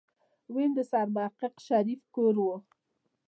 [0.53, 2.53] ويم د سرمحقق شريف کور دی.